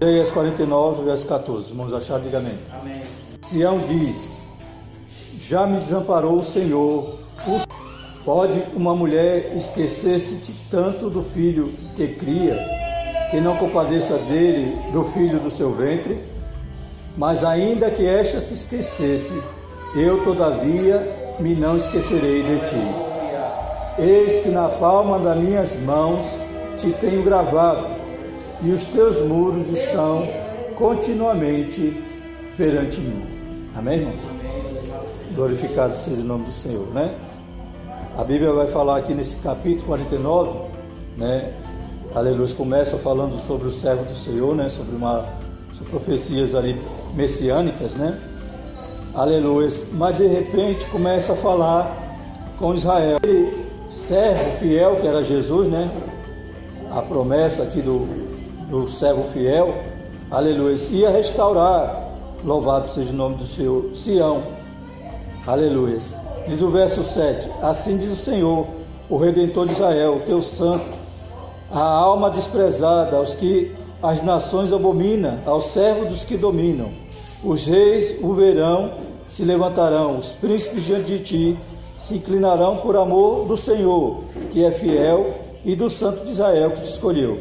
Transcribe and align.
Isaías 0.00 0.30
49, 0.30 1.02
verso 1.02 1.26
14. 1.26 1.72
Vamos 1.72 1.92
achar, 1.92 2.20
diga 2.20 2.38
amém. 2.38 2.56
Amém. 2.80 3.02
Sião 3.42 3.80
diz: 3.80 4.40
Já 5.36 5.66
me 5.66 5.80
desamparou 5.80 6.38
o 6.38 6.44
Senhor. 6.44 7.18
Pode 8.24 8.62
uma 8.74 8.94
mulher 8.94 9.56
esquecer-se 9.56 10.54
tanto 10.70 11.10
do 11.10 11.24
filho 11.24 11.72
que 11.96 12.08
cria, 12.14 12.56
que 13.32 13.40
não 13.40 13.56
compadeça 13.56 14.18
dele, 14.18 14.78
do 14.92 15.02
filho 15.02 15.40
do 15.40 15.50
seu 15.50 15.72
ventre? 15.72 16.20
Mas 17.16 17.42
ainda 17.42 17.90
que 17.90 18.06
esta 18.06 18.40
se 18.40 18.54
esquecesse, 18.54 19.34
eu 19.96 20.22
todavia 20.22 21.36
me 21.40 21.56
não 21.56 21.76
esquecerei 21.76 22.44
de 22.44 22.66
ti. 22.66 22.94
Eis 23.98 24.44
que 24.44 24.48
na 24.48 24.68
palma 24.68 25.18
das 25.18 25.38
minhas 25.38 25.74
mãos 25.80 26.24
te 26.76 26.92
tenho 26.92 27.24
gravado, 27.24 27.97
e 28.62 28.70
os 28.70 28.84
teus 28.86 29.20
muros 29.22 29.68
estão 29.68 30.26
continuamente 30.76 32.02
perante 32.56 33.00
mim. 33.00 33.22
Amém, 33.76 33.98
irmão? 34.00 34.14
Glorificado 35.34 35.96
seja 35.96 36.22
o 36.22 36.24
nome 36.24 36.46
do 36.46 36.52
Senhor, 36.52 36.86
né? 36.88 37.14
A 38.16 38.24
Bíblia 38.24 38.52
vai 38.52 38.66
falar 38.66 38.98
aqui 38.98 39.14
nesse 39.14 39.36
capítulo 39.36 39.86
49, 39.86 40.70
né? 41.16 41.52
Aleluia, 42.14 42.52
começa 42.54 42.96
falando 42.96 43.40
sobre 43.46 43.68
o 43.68 43.70
servo 43.70 44.04
do 44.04 44.16
Senhor, 44.16 44.56
né? 44.56 44.68
Sobre 44.68 44.96
uma 44.96 45.24
sobre 45.76 45.90
profecias 45.90 46.54
ali 46.56 46.76
messiânicas, 47.14 47.94
né? 47.94 48.18
Aleluia. 49.14 49.68
Mas 49.92 50.16
de 50.16 50.26
repente 50.26 50.86
começa 50.86 51.32
a 51.32 51.36
falar 51.36 51.96
com 52.58 52.74
Israel. 52.74 53.18
Ele, 53.22 53.64
servo 53.90 54.58
fiel, 54.58 54.96
que 54.96 55.06
era 55.06 55.22
Jesus, 55.22 55.68
né? 55.68 55.88
A 56.90 57.02
promessa 57.02 57.62
aqui 57.62 57.80
do, 57.80 58.06
do 58.68 58.88
servo 58.88 59.24
fiel, 59.32 59.74
aleluia, 60.30 60.76
ia 60.90 61.10
restaurar, 61.10 62.06
louvado 62.44 62.90
seja 62.90 63.12
o 63.12 63.16
nome 63.16 63.36
do 63.36 63.46
Senhor, 63.46 63.84
Sião, 63.94 64.42
aleluia. 65.46 65.98
Diz 66.46 66.60
o 66.60 66.70
verso 66.70 67.04
7: 67.04 67.48
Assim 67.62 67.96
diz 67.96 68.10
o 68.10 68.16
Senhor, 68.16 68.66
o 69.08 69.16
Redentor 69.16 69.66
de 69.66 69.72
Israel, 69.72 70.22
teu 70.26 70.40
santo, 70.42 70.84
a 71.70 71.80
alma 71.80 72.30
desprezada, 72.30 73.16
aos 73.16 73.34
que 73.34 73.74
as 74.02 74.22
nações 74.22 74.72
abominam, 74.72 75.38
aos 75.46 75.72
servos 75.72 76.08
dos 76.08 76.24
que 76.24 76.36
dominam. 76.36 76.88
Os 77.42 77.66
reis 77.66 78.16
o 78.22 78.32
verão, 78.34 78.90
se 79.26 79.42
levantarão, 79.44 80.18
os 80.18 80.32
príncipes 80.32 80.84
diante 80.84 81.18
de 81.18 81.18
ti 81.20 81.58
se 81.96 82.14
inclinarão 82.14 82.76
por 82.76 82.96
amor 82.96 83.46
do 83.46 83.56
Senhor, 83.56 84.22
que 84.50 84.64
é 84.64 84.70
fiel, 84.70 85.34
e 85.64 85.74
do 85.74 85.90
Santo 85.90 86.24
de 86.24 86.30
Israel 86.30 86.70
que 86.70 86.82
te 86.82 86.90
escolheu. 86.90 87.38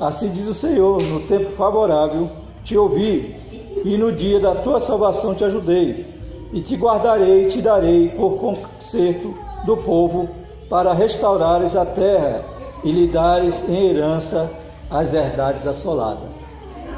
Assim 0.00 0.28
diz 0.30 0.46
o 0.46 0.54
Senhor: 0.54 1.02
no 1.02 1.20
tempo 1.20 1.52
favorável 1.52 2.28
te 2.62 2.76
ouvi, 2.76 3.36
e 3.84 3.96
no 3.96 4.12
dia 4.12 4.40
da 4.40 4.54
tua 4.54 4.80
salvação 4.80 5.34
te 5.34 5.44
ajudei, 5.44 6.06
e 6.52 6.60
te 6.60 6.76
guardarei 6.76 7.44
e 7.44 7.48
te 7.48 7.60
darei 7.60 8.08
por 8.08 8.38
concerto 8.38 9.34
do 9.66 9.76
povo, 9.76 10.28
para 10.68 10.92
restaurares 10.92 11.76
a 11.76 11.84
terra 11.84 12.42
e 12.82 12.90
lhe 12.90 13.06
dares 13.06 13.64
em 13.68 13.90
herança 13.90 14.50
as 14.90 15.12
herdades 15.14 15.66
assoladas. 15.66 16.28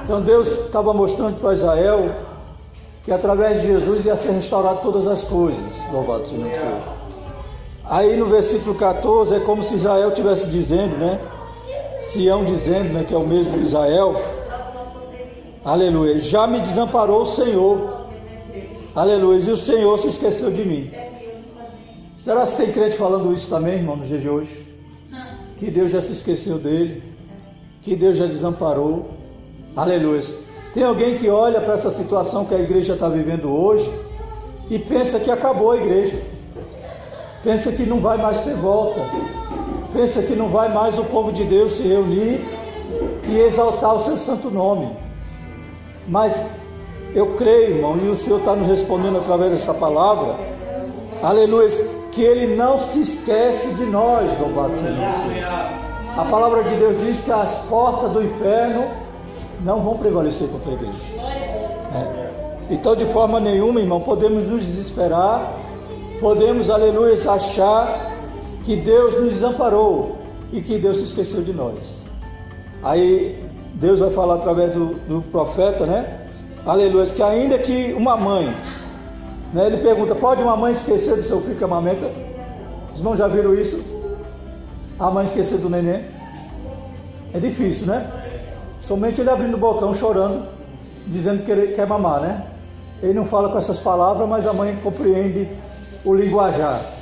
Então 0.05 0.21
Deus 0.21 0.49
estava 0.49 0.93
mostrando 0.95 1.41
para 1.41 1.53
Israel 1.53 2.11
que 3.05 3.13
através 3.13 3.63
de 3.63 3.69
Jesus 3.69 4.05
ia 4.05 4.17
ser 4.17 4.33
restaurado 4.33 4.81
todas 4.83 5.07
as 5.07 5.23
coisas. 5.23 5.65
Louvado 5.93 6.27
seja 6.27 6.43
o 6.43 6.51
Senhor. 6.51 6.97
Aí 7.85 8.17
no 8.17 8.27
versículo 8.27 8.75
14 8.75 9.37
é 9.37 9.41
como 9.41 9.63
se 9.63 9.77
Israel 9.77 10.09
estivesse 10.09 10.47
dizendo, 10.47 10.97
né? 10.97 11.21
Sião 12.11 12.45
dizendo, 12.45 12.93
né, 12.93 13.05
que 13.07 13.15
é 13.15 13.17
o 13.17 13.27
mesmo 13.27 13.61
Israel. 13.61 14.15
Aleluia. 15.65 16.19
Já 16.19 16.47
me 16.47 16.61
desamparou 16.61 17.23
o 17.23 17.27
Senhor. 17.27 18.07
Aleluia. 18.95 19.41
E 19.41 19.51
o 19.51 19.57
Senhor 19.57 19.99
se 19.99 20.09
esqueceu 20.09 20.51
de 20.51 20.65
mim. 20.65 20.91
Será 22.15 22.47
que 22.47 22.57
tem 22.57 22.73
crente 22.73 22.97
falando 22.97 23.33
isso 23.33 23.49
também, 23.49 23.75
irmão, 23.75 23.97
no 23.97 24.05
dia 24.05 24.19
de 24.19 24.29
hoje? 24.29 24.65
Que 25.59 25.71
Deus 25.71 25.91
já 25.91 26.01
se 26.01 26.13
esqueceu 26.13 26.59
dele. 26.59 27.03
Que 27.83 27.97
Deus 27.97 28.17
já 28.17 28.27
desamparou. 28.27 29.11
Aleluia. 29.77 30.23
Tem 30.73 30.85
alguém 30.85 31.19
que 31.19 31.29
olha 31.29 31.61
para 31.61 31.75
essa 31.75 31.91
situação 31.91 32.45
que 32.45 32.55
a 32.55 32.59
igreja 32.59 32.95
está 32.95 33.09
vivendo 33.09 33.49
hoje 33.49 33.91
e 34.71 34.79
pensa 34.79 35.19
que 35.19 35.31
acabou 35.31 35.73
a 35.73 35.77
igreja. 35.77 36.15
Pensa 37.43 37.73
que 37.73 37.85
não 37.85 38.01
vai 38.01 38.19
mais 38.19 38.41
ter 38.41 38.55
volta. 38.55 39.01
Pensa 39.97 40.21
que 40.21 40.37
não 40.37 40.49
vai 40.49 40.69
mais 40.69 40.99
o 40.99 41.05
povo 41.05 41.33
de 41.33 41.43
Deus 41.45 41.73
se 41.73 41.83
reunir 41.83 42.45
e 43.27 43.39
exaltar 43.39 43.95
o 43.95 44.01
seu 44.01 44.19
santo 44.19 44.51
nome. 44.51 44.91
Mas 46.07 46.45
eu 47.15 47.29
creio, 47.29 47.77
irmão, 47.77 47.97
e 47.97 48.09
o 48.09 48.15
Senhor 48.15 48.41
está 48.41 48.55
nos 48.55 48.67
respondendo 48.67 49.17
através 49.17 49.53
dessa 49.53 49.73
palavra, 49.73 50.37
aleluia, 51.23 51.67
que 52.13 52.21
Ele 52.23 52.55
não 52.55 52.79
se 52.79 53.01
esquece 53.01 53.71
de 53.71 53.87
nós, 53.87 54.31
louvado 54.39 54.75
seja 54.77 54.93
o 54.93 55.33
Senhor. 55.33 55.87
A 56.15 56.25
palavra 56.31 56.63
de 56.65 56.75
Deus 56.75 57.01
diz 57.03 57.21
que 57.21 57.33
as 57.33 57.57
portas 57.71 58.13
do 58.13 58.23
inferno 58.23 58.85
não 59.63 59.81
vão 59.81 59.97
prevalecer 59.97 60.47
contra 60.49 60.73
a 60.73 60.75
igreja. 60.75 60.99
É. 61.95 62.27
Então, 62.71 62.95
de 62.95 63.07
forma 63.07 63.41
nenhuma, 63.41 63.81
irmão, 63.81 64.01
podemos 64.01 64.47
nos 64.47 64.63
desesperar, 64.63 65.55
podemos, 66.21 66.69
aleluia, 66.69 67.15
achar 67.31 68.16
que 68.67 68.75
Deus 68.75 69.15
nos 69.15 69.35
desamparou 69.35 70.19
e 70.53 70.61
que 70.61 70.77
Deus 70.77 70.97
se 70.97 71.05
esqueceu 71.05 71.41
de 71.41 71.53
nós. 71.53 72.03
Aí 72.83 73.41
Deus 73.75 74.01
vai 74.01 74.11
falar 74.11 74.35
através 74.35 74.75
do, 74.75 74.95
do 75.07 75.23
profeta, 75.31 75.87
né? 75.87 76.27
Aleluia, 76.67 77.07
que 77.07 77.23
ainda 77.23 77.59
que 77.59 77.93
uma 77.93 78.17
mãe, 78.17 78.53
né, 79.55 79.69
ele 79.69 79.77
pergunta: 79.77 80.17
pode 80.17 80.43
uma 80.43 80.57
mãe 80.57 80.73
esquecer 80.73 81.15
do 81.15 81.23
seu 81.23 81.41
filho 81.41 81.55
que 81.55 81.63
amamenta? 81.63 82.11
Os 82.93 82.99
irmãos 82.99 83.17
já 83.17 83.29
viram 83.29 83.55
isso? 83.55 83.81
A 84.99 85.13
mãe 85.13 85.25
esquecer 85.25 85.59
do 85.59 85.71
neném? 85.71 86.05
É 87.33 87.39
difícil, 87.39 87.87
né? 87.87 88.11
Somente 88.83 89.21
ele 89.21 89.31
abrindo 89.31 89.55
o 89.55 89.59
bocão, 89.59 89.95
chorando, 89.95 90.45
dizendo 91.07 91.45
que 91.45 91.53
ele 91.53 91.73
quer 91.75 91.87
mamar, 91.87 92.21
né? 92.21 92.45
Ele 93.01 93.15
não 93.15 93.27
fala 93.27 93.49
com 93.49 93.59
essas 93.59 93.79
palavras, 93.79 94.29
mas 94.29 94.45
a 94.45 94.53
mãe 94.53 94.77
compreende 94.83 95.49
o 96.05 96.13
linguajar. 96.13 96.96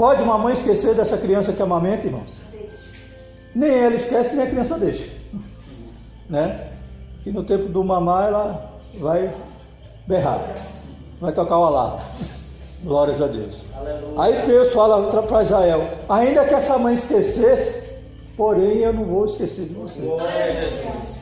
Pode 0.00 0.22
uma 0.22 0.38
mãe 0.38 0.54
esquecer 0.54 0.94
dessa 0.94 1.18
criança 1.18 1.52
que 1.52 1.60
amamenta, 1.60 2.06
irmãos? 2.06 2.30
Nem 3.54 3.70
ela 3.70 3.94
esquece, 3.94 4.34
nem 4.34 4.46
a 4.46 4.48
criança 4.48 4.78
deixa. 4.78 5.06
Né? 6.26 6.68
Que 7.22 7.30
no 7.30 7.44
tempo 7.44 7.66
do 7.66 7.84
mamar 7.84 8.28
ela 8.28 8.70
vai 8.98 9.30
berrar, 10.06 10.54
vai 11.20 11.34
tocar 11.34 11.58
o 11.58 11.64
alarme. 11.64 12.00
Glórias 12.82 13.20
a 13.20 13.26
Deus. 13.26 13.58
Aleluia. 13.76 14.22
Aí 14.22 14.46
Deus 14.46 14.72
fala 14.72 15.22
para 15.22 15.42
Israel: 15.42 15.86
ainda 16.08 16.46
que 16.46 16.54
essa 16.54 16.78
mãe 16.78 16.94
esquecesse, 16.94 17.86
porém 18.38 18.78
eu 18.78 18.94
não 18.94 19.04
vou 19.04 19.26
esquecer 19.26 19.66
de 19.66 19.74
você. 19.74 20.00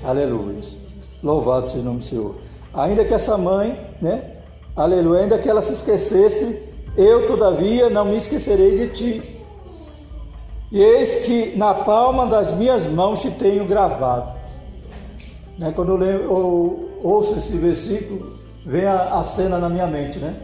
Aleluia. 0.05 0.63
Louvado 1.25 1.69
seja 1.69 1.83
o 1.83 1.85
nome 1.85 1.99
do 1.99 2.05
Senhor. 2.05 2.37
Ainda 2.75 3.05
que 3.05 3.13
essa 3.13 3.37
mãe, 3.37 3.77
né? 4.01 4.23
Aleluia, 4.77 5.23
ainda 5.23 5.37
que 5.37 5.49
ela 5.49 5.63
se 5.63 5.73
esquecesse, 5.73 6.69
eu 6.99 7.29
todavia 7.29 7.89
não 7.89 8.07
me 8.07 8.17
esquecerei 8.17 8.77
de 8.77 8.89
ti. 8.89 9.23
E 10.73 10.83
eis 10.83 11.15
que 11.25 11.57
na 11.57 11.73
palma 11.73 12.27
das 12.27 12.51
minhas 12.51 12.87
mãos 12.87 13.23
te 13.23 13.31
tenho 13.31 13.65
gravado. 13.67 14.37
Né? 15.57 15.73
Quando 15.75 15.93
eu, 15.93 15.97
leio, 15.97 16.23
eu 16.23 17.01
ouço 17.05 17.37
esse 17.37 17.57
versículo, 17.57 18.33
vem 18.67 18.85
a, 18.85 19.15
a, 19.15 19.23
cena 19.23 19.59
na 19.59 19.69
minha 19.69 19.87
mente, 19.87 20.19
né? 20.19 20.35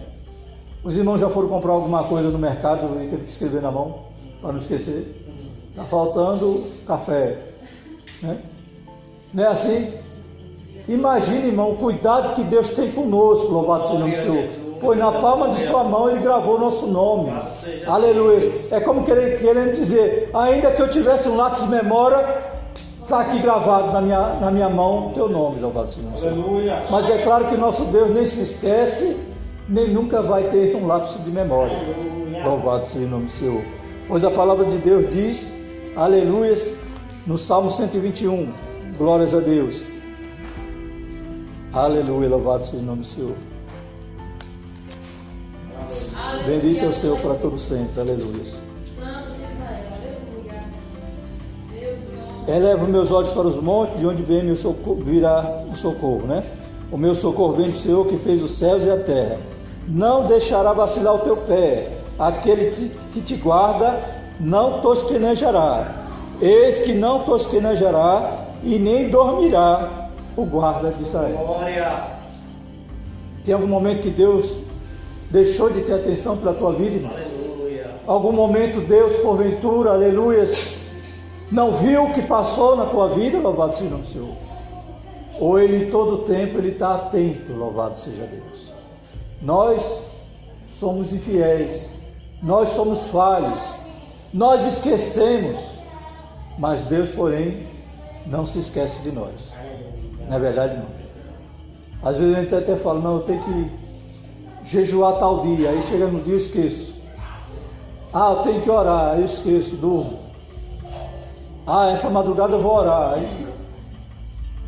Os 0.84 0.96
irmãos 0.96 1.18
já 1.18 1.28
foram 1.28 1.48
comprar 1.48 1.72
alguma 1.72 2.04
coisa 2.04 2.30
no 2.30 2.38
mercado 2.38 2.86
e 3.02 3.08
teve 3.08 3.24
que 3.24 3.30
escrever 3.32 3.60
na 3.60 3.72
mão, 3.72 3.98
para 4.40 4.52
não 4.52 4.60
esquecer. 4.60 5.12
Está 5.70 5.84
faltando 5.84 6.62
café. 6.86 7.36
Né? 8.22 8.38
Não 9.32 9.44
é 9.44 9.48
assim? 9.48 9.92
Imagine, 10.86 11.48
irmão, 11.48 11.72
o 11.72 11.76
cuidado 11.76 12.34
que 12.34 12.44
Deus 12.44 12.68
tem 12.68 12.92
conosco, 12.92 13.48
louvado 13.48 13.88
seja 13.88 13.96
o 13.96 13.98
nome 13.98 14.16
do 14.16 14.22
Senhor. 14.22 14.63
Pois 14.80 14.98
na 14.98 15.12
palma 15.12 15.48
de 15.48 15.66
sua 15.66 15.84
mão 15.84 16.10
ele 16.10 16.20
gravou 16.20 16.58
nosso 16.58 16.86
nome. 16.86 17.32
Aleluia. 17.86 18.52
É 18.70 18.80
como 18.80 19.04
querendo 19.04 19.74
dizer, 19.74 20.30
ainda 20.34 20.70
que 20.72 20.82
eu 20.82 20.88
tivesse 20.88 21.28
um 21.28 21.36
lápis 21.36 21.62
de 21.62 21.68
memória, 21.68 22.42
está 23.02 23.20
aqui 23.20 23.38
gravado 23.38 23.92
na 23.92 24.00
minha, 24.00 24.34
na 24.40 24.50
minha 24.50 24.68
mão 24.68 25.12
teu 25.14 25.28
nome, 25.28 25.60
louvado 25.60 25.88
seja 25.88 26.06
o 26.06 26.18
Senhor. 26.18 26.82
Mas 26.90 27.08
é 27.10 27.18
claro 27.18 27.46
que 27.46 27.56
nosso 27.56 27.84
Deus 27.84 28.10
nem 28.10 28.24
se 28.24 28.40
esquece, 28.40 29.16
nem 29.68 29.88
nunca 29.88 30.22
vai 30.22 30.44
ter 30.44 30.74
um 30.76 30.86
lápis 30.86 31.16
de 31.24 31.30
memória. 31.30 31.76
Louvado 32.44 32.88
seja 32.88 33.06
o 33.06 33.08
nome 33.08 33.26
do 33.26 33.32
Senhor. 33.32 33.62
Pois 34.06 34.22
a 34.24 34.30
palavra 34.30 34.66
de 34.66 34.76
Deus 34.78 35.10
diz, 35.10 35.52
aleluias, 35.96 36.74
no 37.26 37.38
Salmo 37.38 37.70
121, 37.70 38.52
glórias 38.98 39.34
a 39.34 39.40
Deus. 39.40 39.82
Aleluia, 41.72 42.28
louvado 42.28 42.66
seja 42.66 42.82
o 42.82 42.86
nome 42.86 43.00
do 43.00 43.06
Senhor. 43.06 43.34
Bendito 46.46 46.84
é 46.84 46.88
o 46.88 46.92
Senhor 46.92 47.18
para 47.20 47.34
todo 47.34 47.58
sempre, 47.58 48.00
aleluia. 48.00 48.64
Eleva 52.46 52.86
meus 52.86 53.10
olhos 53.10 53.30
para 53.30 53.46
os 53.46 53.62
montes, 53.62 53.98
de 53.98 54.06
onde 54.06 54.22
vem 54.22 54.42
meu 54.42 54.56
socorro, 54.56 55.02
virá 55.02 55.64
o 55.72 55.76
socorro, 55.76 56.26
né? 56.26 56.44
O 56.92 56.96
meu 56.98 57.14
socorro 57.14 57.54
vem 57.54 57.70
do 57.70 57.78
Senhor 57.78 58.06
que 58.06 58.18
fez 58.18 58.42
os 58.42 58.58
céus 58.58 58.84
e 58.84 58.90
a 58.90 58.98
terra. 58.98 59.38
Não 59.88 60.26
deixará 60.26 60.72
vacilar 60.72 61.14
o 61.14 61.18
teu 61.20 61.36
pé. 61.36 61.88
Aquele 62.18 62.70
que 63.12 63.20
te 63.20 63.34
guarda 63.36 63.98
não 64.38 64.80
tosquenejará. 64.80 66.04
Eis 66.40 66.80
que 66.80 66.92
não 66.92 67.24
tosquenejará 67.24 68.46
e 68.62 68.78
nem 68.78 69.08
dormirá 69.08 70.10
o 70.36 70.44
guarda 70.44 70.90
de 70.90 71.02
Israel. 71.02 71.36
Glória. 71.36 72.04
Tem 73.44 73.54
algum 73.54 73.66
momento 73.66 74.02
que 74.02 74.10
Deus 74.10 74.63
deixou 75.34 75.68
de 75.68 75.80
ter 75.80 75.94
atenção 75.94 76.36
pela 76.36 76.54
tua 76.54 76.72
vida, 76.72 76.94
irmão? 76.94 77.10
Aleluia. 77.12 77.90
Algum 78.06 78.30
momento 78.30 78.80
Deus, 78.80 79.14
porventura, 79.14 79.90
aleluias, 79.90 80.76
não 81.50 81.72
viu 81.72 82.04
o 82.04 82.14
que 82.14 82.22
passou 82.22 82.76
na 82.76 82.86
tua 82.86 83.08
vida? 83.08 83.38
Louvado 83.38 83.76
seja 83.76 83.96
o 83.96 84.04
Senhor. 84.04 84.36
Ou 85.40 85.58
Ele, 85.58 85.90
todo 85.90 86.18
tempo, 86.18 86.58
Ele 86.58 86.70
está 86.70 86.94
atento, 86.94 87.52
louvado 87.52 87.98
seja 87.98 88.22
Deus. 88.22 88.72
Nós 89.42 89.98
somos 90.78 91.12
infiéis, 91.12 91.82
nós 92.40 92.68
somos 92.68 93.00
falhos, 93.10 93.60
nós 94.32 94.64
esquecemos, 94.64 95.58
mas 96.60 96.82
Deus, 96.82 97.08
porém, 97.08 97.66
não 98.26 98.46
se 98.46 98.60
esquece 98.60 99.00
de 99.00 99.10
nós. 99.10 99.50
Não 100.28 100.36
é 100.36 100.38
verdade, 100.38 100.76
não? 100.76 102.08
Às 102.08 102.18
vezes 102.18 102.36
a 102.36 102.40
gente 102.40 102.54
até 102.54 102.76
fala, 102.76 103.00
não, 103.00 103.16
eu 103.16 103.22
tenho 103.22 103.42
que 103.42 103.83
jejuar 104.64 105.18
tal 105.18 105.42
dia, 105.42 105.70
aí 105.70 105.82
chega 105.82 106.06
no 106.06 106.20
dia 106.20 106.34
eu 106.34 106.38
esqueço. 106.38 106.94
Ah, 108.12 108.34
eu 108.36 108.42
tenho 108.42 108.62
que 108.62 108.70
orar, 108.70 109.18
eu 109.18 109.24
esqueço, 109.24 109.76
durmo. 109.76 110.18
Ah, 111.66 111.90
essa 111.90 112.08
madrugada 112.10 112.54
eu 112.54 112.60
vou 112.60 112.76
orar. 112.76 113.14
Aí 113.14 113.46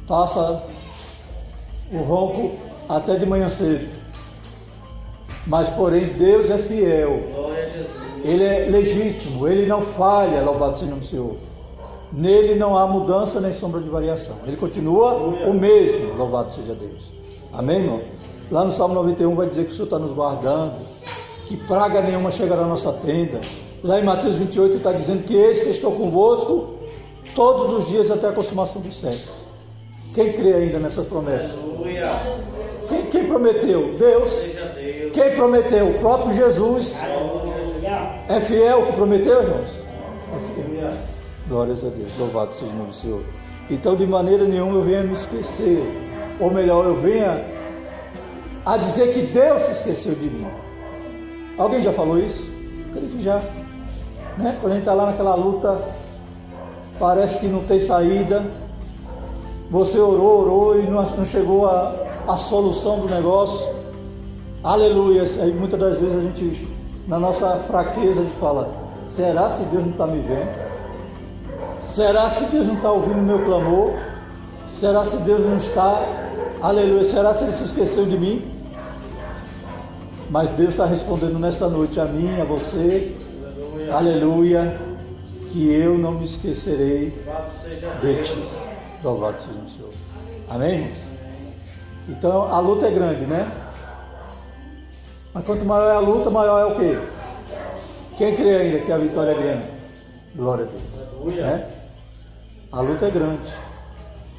passa 0.07 0.63
o 1.93 1.99
ronco 1.99 2.53
até 2.89 3.17
de 3.17 3.27
manhã 3.27 3.49
cedo. 3.49 3.89
Mas 5.47 5.69
porém 5.69 6.09
Deus 6.15 6.51
é 6.51 6.59
fiel. 6.59 7.21
Ele 8.25 8.43
é 8.43 8.67
legítimo, 8.69 9.47
ele 9.47 9.67
não 9.67 9.83
falha, 9.83 10.43
louvado 10.43 10.79
seja 10.79 10.95
o 10.95 11.05
Senhor. 11.05 11.37
Nele 12.13 12.55
não 12.57 12.77
há 12.77 12.87
mudança 12.87 13.41
nem 13.41 13.53
sombra 13.53 13.81
de 13.81 13.89
variação. 13.89 14.37
Ele 14.45 14.57
continua 14.57 15.15
o 15.15 15.55
mesmo, 15.55 16.15
louvado 16.15 16.53
seja 16.53 16.75
Deus. 16.75 17.13
Amém, 17.53 17.79
irmão? 17.79 18.01
Lá 18.51 18.65
no 18.65 18.71
Salmo 18.71 18.95
91 18.95 19.35
vai 19.35 19.49
dizer 19.49 19.65
que 19.65 19.71
o 19.71 19.73
Senhor 19.73 19.85
está 19.85 19.99
nos 19.99 20.13
guardando, 20.13 20.75
que 21.49 21.57
praga 21.57 22.01
nenhuma 22.01 22.31
chegará 22.31 22.63
à 22.63 22.67
nossa 22.67 22.93
tenda. 22.93 23.41
Lá 23.83 24.01
em 24.01 24.05
Mateus 24.05 24.35
28 24.35 24.77
está 24.77 24.93
dizendo 24.93 25.25
que 25.25 25.35
eis 25.35 25.61
que 25.61 25.69
estou 25.69 25.93
convosco 25.93 26.75
todos 27.35 27.73
os 27.73 27.89
dias 27.89 28.11
até 28.11 28.29
a 28.29 28.33
consumação 28.33 28.81
dos 28.81 28.99
séculos. 28.99 29.37
Quem 30.15 30.33
crê 30.33 30.55
ainda 30.55 30.79
nessas 30.79 31.07
promessas? 31.07 31.55
Quem, 32.89 33.07
quem, 33.07 33.27
prometeu? 33.27 33.97
Deus. 33.99 34.33
Quem 35.13 35.35
prometeu? 35.35 35.89
O 35.89 35.99
próprio 35.99 36.35
Jesus. 36.35 36.95
É 38.29 38.41
fiel 38.41 38.87
que 38.87 38.93
prometeu, 38.93 39.43
irmãos? 39.43 39.69
É 39.69 40.55
fiel. 40.55 40.93
Glórias 41.49 41.85
a 41.85 41.89
Deus. 41.89 42.09
Louvado 42.19 42.55
seja 42.55 42.71
o 42.71 42.77
nome 42.77 42.91
do 42.91 42.95
Senhor. 42.95 43.23
Então, 43.71 43.97
de 43.97 44.07
maneira 44.07 44.45
nenhuma 44.45 44.77
eu 44.77 44.83
venha 44.83 45.03
me 45.03 45.13
esquecer. 45.13 45.83
Ou 46.41 46.51
melhor, 46.51 46.87
eu 46.87 46.95
venha 46.95 47.56
a 48.67 48.77
dizer 48.77 49.13
que 49.15 49.23
Deus 49.23 49.63
se 49.63 49.73
esqueceu 49.73 50.15
de 50.15 50.29
mim. 50.29 50.47
Alguém 51.57 51.81
já 51.81 51.93
falou 51.93 52.19
isso? 52.19 52.45
Creio 52.93 53.09
que 53.09 53.23
já. 53.23 53.41
Né? 54.37 54.59
Quando 54.61 54.73
a 54.73 54.75
gente 54.75 54.83
está 54.83 54.93
lá 54.93 55.07
naquela 55.07 55.35
luta, 55.35 55.81
parece 56.99 57.39
que 57.39 57.47
não 57.47 57.63
tem 57.65 57.81
saída 57.81 58.45
você 59.71 59.99
orou, 59.99 60.43
orou 60.43 60.81
e 60.81 60.87
não 60.89 61.25
chegou 61.25 61.67
a, 61.67 61.93
a 62.29 62.37
solução 62.37 63.01
do 63.01 63.09
negócio. 63.09 63.67
Aleluia. 64.63 65.23
Aí 65.23 65.53
muitas 65.53 65.79
das 65.79 65.99
vezes 65.99 66.17
a 66.17 66.21
gente, 66.21 66.69
na 67.09 67.19
nossa 67.19 67.57
fraqueza, 67.67 68.21
a 68.21 68.25
gente 68.25 68.37
fala: 68.39 68.69
será 69.05 69.51
se 69.51 69.63
Deus 69.65 69.85
não 69.85 69.91
está 69.91 70.07
me 70.07 70.21
vendo? 70.21 70.67
Será 71.81 72.31
se 72.31 72.45
Deus 72.45 72.67
não 72.67 72.75
está 72.75 72.93
ouvindo 72.93 73.19
o 73.19 73.23
meu 73.23 73.45
clamor? 73.45 73.93
Será 74.71 75.05
se 75.05 75.17
Deus 75.19 75.41
não 75.41 75.57
está? 75.57 76.01
Aleluia. 76.63 77.05
Será 77.05 77.35
se 77.35 77.45
Ele 77.45 77.53
se 77.53 77.65
esqueceu 77.65 78.07
de 78.07 78.19
mim? 78.19 78.56
Mas 80.31 80.51
Deus 80.51 80.71
está 80.71 80.87
respondendo 80.87 81.39
nessa 81.39 81.69
noite 81.69 82.01
a 82.01 82.05
mim, 82.05 82.41
a 82.41 82.45
você. 82.45 83.15
Aleluia. 83.45 83.95
Aleluia. 83.95 84.81
Que 85.51 85.73
eu 85.73 85.97
não 85.97 86.13
me 86.13 86.25
esquecerei 86.25 87.13
de 88.03 88.23
ti. 88.23 88.43
Louvado 89.03 89.41
seja 89.41 89.53
o 89.55 89.71
Senhor. 89.71 89.91
Amém? 90.49 90.93
Então 92.09 92.43
a 92.43 92.59
luta 92.61 92.87
é 92.87 92.91
grande, 92.91 93.27
né? 93.27 93.51
Mas 95.33 95.45
quanto 95.45 95.65
maior 95.65 95.91
é 95.91 95.97
a 95.97 96.01
luta, 96.01 96.31
maior 96.31 96.61
é 96.61 96.73
o 96.73 96.77
quê? 96.77 96.99
Quem 98.17 98.35
crê 98.35 98.57
ainda 98.57 98.79
que 98.81 98.93
a 98.93 98.99
vitória 98.99 99.33
é 99.33 99.35
grande? 99.35 99.67
Glória 100.35 100.65
a 100.65 100.69
Deus. 100.69 101.37
Né? 101.37 101.69
A 102.73 102.81
luta 102.81 103.07
é 103.07 103.11
grande, 103.11 103.53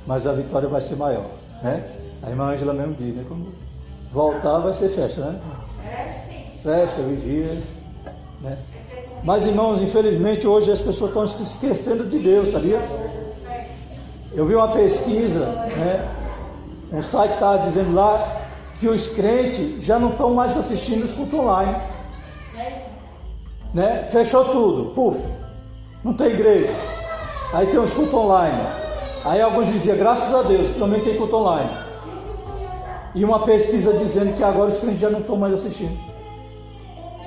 mas 0.06 0.26
a 0.28 0.34
vitória 0.34 0.68
vai 0.68 0.82
ser 0.82 0.96
maior. 0.96 1.26
Né? 1.62 1.84
A 2.24 2.30
irmã 2.30 2.52
Angela 2.52 2.74
mesmo 2.74 2.96
diz, 2.96 3.16
né? 3.16 3.24
Quando 3.28 3.48
voltar 4.12 4.60
vai 4.60 4.74
ser 4.74 4.90
festa, 4.90 5.22
né? 5.22 5.40
Festa, 6.64 7.02
vigia. 7.02 7.58
Né? 8.42 8.58
Mas 9.24 9.46
irmãos, 9.46 9.82
infelizmente 9.82 10.48
hoje 10.48 10.72
as 10.72 10.82
pessoas 10.82 11.10
estão 11.10 11.28
se 11.28 11.42
esquecendo 11.42 12.06
de 12.06 12.20
Deus, 12.20 12.52
sabia? 12.52 12.82
Eu 14.34 14.46
vi 14.46 14.56
uma 14.56 14.68
pesquisa, 14.70 15.46
né? 15.46 16.08
Um 16.92 17.02
site 17.02 17.34
estava 17.34 17.60
dizendo 17.60 17.94
lá 17.94 18.46
que 18.80 18.88
os 18.88 19.08
crentes 19.08 19.84
já 19.84 20.00
não 20.00 20.10
estão 20.10 20.34
mais 20.34 20.56
assistindo 20.56 21.06
os 21.06 21.12
cultos 21.12 21.40
online. 21.40 21.76
Né? 23.74 24.08
Fechou 24.12 24.46
tudo, 24.46 24.92
puf, 24.94 25.20
não 26.04 26.14
tem 26.14 26.28
igreja. 26.28 26.74
Aí 27.54 27.68
tem 27.68 27.80
os 27.80 27.92
cultos 27.92 28.14
online. 28.14 28.58
Aí 29.26 29.42
alguns 29.42 29.68
diziam, 29.68 29.98
graças 29.98 30.34
a 30.34 30.44
Deus, 30.44 30.76
também 30.78 31.02
tem 31.02 31.18
culto 31.18 31.36
online. 31.36 31.70
E 33.18 33.26
uma 33.26 33.40
pesquisa 33.40 33.94
dizendo 33.94 34.36
que 34.36 34.44
agora 34.44 34.70
os 34.70 34.78
crentes 34.78 35.00
já 35.00 35.10
não 35.10 35.20
estão 35.20 35.36
mais 35.36 35.54
assistindo. 35.54 35.98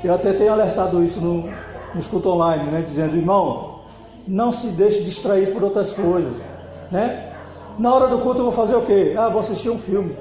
Eu 0.03 0.15
até 0.15 0.33
tenho 0.33 0.53
alertado 0.53 1.03
isso 1.03 1.21
no, 1.21 1.51
nos 1.95 2.07
cultos 2.07 2.33
online, 2.33 2.71
né? 2.71 2.81
Dizendo, 2.81 3.17
irmão, 3.17 3.81
não 4.27 4.53
se 4.53 4.69
deixe 4.69 5.03
distrair 5.03 5.53
por 5.53 5.65
outras 5.65 5.93
coisas 5.93 6.51
né? 6.91 7.33
Na 7.79 7.95
hora 7.95 8.09
do 8.09 8.19
culto 8.19 8.41
eu 8.41 8.45
vou 8.45 8.53
fazer 8.53 8.77
o 8.77 8.83
quê? 8.83 9.15
Ah, 9.17 9.29
vou 9.29 9.41
assistir 9.41 9.71
um 9.71 9.79
filme. 9.79 10.15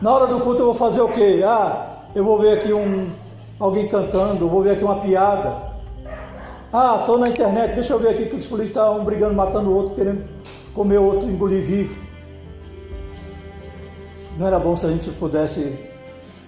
Na 0.00 0.12
hora 0.12 0.26
do 0.26 0.40
culto 0.40 0.60
eu 0.60 0.66
vou 0.66 0.74
fazer 0.74 1.00
o 1.00 1.08
quê? 1.08 1.42
Ah, 1.44 1.98
eu 2.14 2.24
vou 2.24 2.38
ver 2.38 2.58
aqui 2.58 2.72
um 2.72 3.10
alguém 3.58 3.88
cantando, 3.88 4.48
vou 4.48 4.62
ver 4.62 4.72
aqui 4.72 4.84
uma 4.84 4.96
piada. 4.96 5.74
Ah, 6.72 6.98
estou 7.00 7.18
na 7.18 7.28
internet, 7.28 7.74
deixa 7.74 7.92
eu 7.92 7.98
ver 7.98 8.08
aqui 8.08 8.26
que 8.26 8.36
os 8.36 8.46
políticos 8.46 8.82
estão 8.82 9.04
brigando, 9.04 9.34
matando 9.34 9.70
o 9.70 9.74
outro, 9.74 9.94
querendo 9.94 10.24
comer 10.74 10.98
outro, 10.98 11.28
engolir 11.28 11.64
vivo. 11.64 12.03
Não 14.36 14.46
era 14.46 14.58
bom 14.58 14.76
se 14.76 14.84
a 14.86 14.88
gente 14.88 15.10
pudesse 15.10 15.78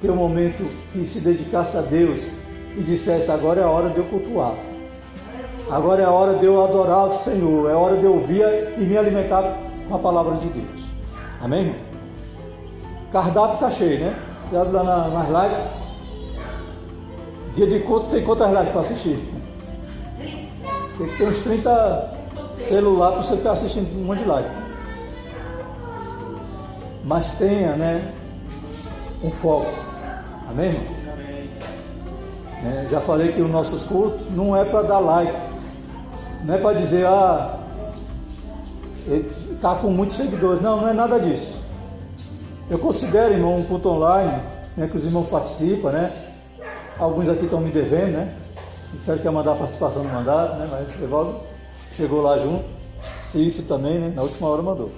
ter 0.01 0.11
um 0.11 0.17
momento 0.17 0.69
que 0.93 1.07
se 1.07 1.21
dedicasse 1.21 1.77
a 1.77 1.81
Deus 1.81 2.21
e 2.77 2.83
dissesse: 2.83 3.31
agora 3.31 3.61
é 3.61 3.65
a 3.65 3.69
hora 3.69 3.91
de 3.91 3.99
eu 3.99 4.05
cultuar. 4.05 4.55
Agora 5.71 6.03
é 6.03 6.05
a 6.05 6.11
hora 6.11 6.35
de 6.35 6.45
eu 6.45 6.63
adorar 6.63 7.09
o 7.09 7.19
Senhor, 7.23 7.69
é 7.69 7.73
a 7.73 7.79
hora 7.79 7.97
de 7.97 8.05
eu 8.05 8.15
ouvir 8.15 8.45
e 8.79 8.85
me 8.85 8.97
alimentar 8.97 9.57
com 9.89 9.95
a 9.95 9.99
palavra 9.99 10.37
de 10.37 10.49
Deus. 10.49 10.85
Amém? 11.41 11.75
Cardápio 13.11 13.55
está 13.55 13.71
cheio, 13.71 13.99
né? 14.01 14.17
Você 14.49 14.57
abre 14.57 14.73
lá 14.73 14.85
na, 14.85 15.09
nas 15.09 15.27
lives. 15.29 15.65
Dia 17.55 17.67
de 17.67 17.81
culto 17.81 18.11
tem 18.11 18.25
quantas 18.25 18.51
lives 18.51 18.69
para 18.69 18.81
assistir? 18.81 19.19
Tem 20.99 21.09
que 21.09 21.17
ter 21.17 21.29
uns 21.29 21.39
30 21.39 22.17
celular 22.59 23.13
para 23.13 23.23
você 23.23 23.37
ficar 23.37 23.53
assistindo 23.53 23.89
um 24.01 24.05
monte 24.05 24.21
de 24.21 24.29
live. 24.29 24.66
Mas 27.07 27.31
tenha, 27.31 27.75
né? 27.77 28.13
Um 29.25 29.31
foco. 29.31 29.73
Amém? 30.51 30.77
Amém. 31.13 31.51
É, 32.65 32.89
já 32.91 33.01
falei 33.01 33.33
que 33.33 33.41
os 33.41 33.51
nossos 33.51 33.83
cultos 33.85 34.21
não 34.33 34.55
é 34.55 34.65
para 34.65 34.83
dar 34.83 34.99
like 34.99 35.47
não 36.47 36.55
é 36.55 36.59
para 36.59 36.79
dizer, 36.79 37.05
ah, 37.07 37.59
está 39.51 39.75
com 39.75 39.91
muitos 39.91 40.17
seguidores. 40.17 40.63
Não, 40.63 40.81
não 40.81 40.89
é 40.89 40.93
nada 40.93 41.19
disso. 41.19 41.57
Eu 42.71 42.79
considero, 42.79 43.35
irmão, 43.35 43.57
um 43.57 43.65
culto 43.65 43.89
online, 43.89 44.41
né, 44.77 44.87
que 44.87 44.97
os 44.97 45.05
irmãos 45.05 45.29
participam, 45.29 45.91
né? 45.91 46.13
Alguns 46.99 47.29
aqui 47.29 47.45
estão 47.45 47.61
me 47.61 47.73
devendo, 47.73 48.13
né? 48.13 48.33
Disseram 48.93 49.19
que 49.19 49.25
ia 49.25 49.33
mandar 49.33 49.53
a 49.53 49.57
participação 49.57 50.05
no 50.05 50.13
mandato, 50.13 50.57
né? 50.57 50.69
Mas 50.71 51.01
o 51.01 51.05
Evaldo 51.05 51.41
chegou 51.97 52.23
lá 52.23 52.39
junto. 52.39 52.65
Cício 53.25 53.65
também, 53.65 53.99
né? 53.99 54.13
Na 54.15 54.23
última 54.23 54.49
hora 54.49 54.63
mandou. 54.63 54.91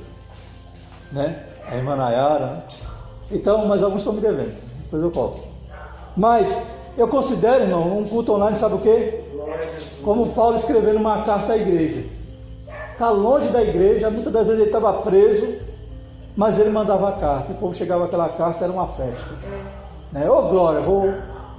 Né? 1.13 1.45
A 1.71 1.77
irmã 1.77 1.97
Nayara, 1.97 2.47
né? 2.47 2.63
Então, 3.31 3.67
mas 3.67 3.83
alguns 3.83 3.99
estão 3.99 4.13
me 4.13 4.21
devendo. 4.21 4.57
Depois 4.85 5.03
eu 5.03 5.11
cobro. 5.11 5.41
Mas 6.17 6.59
eu 6.97 7.07
considero, 7.09 7.65
irmão, 7.65 7.99
um 7.99 8.09
culto 8.09 8.33
online, 8.33 8.57
sabe 8.57 8.75
o 8.75 8.79
quê? 8.79 9.23
Como 10.03 10.33
Paulo 10.33 10.57
escreveu 10.57 10.95
numa 10.95 11.23
carta 11.23 11.53
à 11.53 11.57
igreja. 11.57 12.05
está 12.93 13.11
longe 13.11 13.49
da 13.49 13.63
igreja, 13.63 14.11
muitas 14.11 14.33
das 14.33 14.47
vezes 14.47 14.61
ele 14.61 14.71
estava 14.71 14.93
preso, 15.03 15.47
mas 16.37 16.59
ele 16.59 16.71
mandava 16.71 17.11
a 17.11 17.13
carta. 17.13 17.53
E 17.53 17.55
o 17.55 17.59
povo 17.59 17.75
chegava 17.75 18.07
aquela 18.07 18.29
carta, 18.31 18.65
era 18.65 18.73
uma 18.73 18.87
festa. 18.87 19.31
Né? 20.13 20.29
Ô 20.29 20.39
oh, 20.39 20.49
glória, 20.49 20.81
vou 20.81 21.15